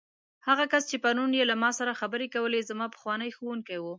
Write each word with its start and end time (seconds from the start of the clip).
هغه 0.47 0.63
کس 0.71 0.83
چې 0.89 0.97
پرون 1.03 1.31
یې 1.37 1.43
له 1.51 1.55
ما 1.61 1.69
سره 1.79 1.97
خبرې 2.01 2.27
کولې، 2.35 2.67
زما 2.71 2.85
پخوانی 2.93 3.29
ښوونکی 3.37 3.77
و. 3.79 3.85